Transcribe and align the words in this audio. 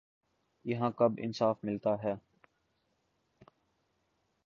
یہاں 0.65 0.91
کب 0.91 1.11
انصاف 1.17 1.63
ملتا 1.63 1.95
ہے 2.03 2.13